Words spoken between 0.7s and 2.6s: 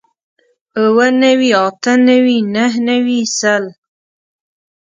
اووه نوي اتۀ نوي